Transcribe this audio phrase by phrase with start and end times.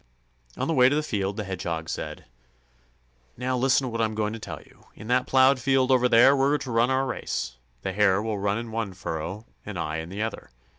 [0.57, 2.25] On the way to the field, the Hedgehog said:
[3.37, 4.85] "Now, listen to what I'm going to tell you.
[4.95, 7.57] In that plowed field over there we're to run our race.
[7.83, 10.49] The Hare will run in one furrow, and I in the other.